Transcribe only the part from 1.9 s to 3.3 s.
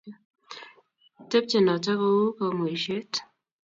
kou kamweishet